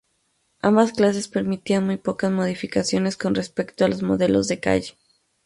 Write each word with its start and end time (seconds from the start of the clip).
Ambas 0.63 0.93
clases 0.93 1.27
permiten 1.27 1.85
muy 1.85 1.97
pocas 1.97 2.31
modificaciones 2.31 3.17
con 3.17 3.35
respecto 3.35 3.85
a 3.85 3.87
los 3.87 4.01
modelos 4.01 4.47
de 4.47 4.59
calle. 4.59 4.97